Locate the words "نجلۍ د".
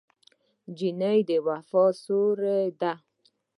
0.69-1.29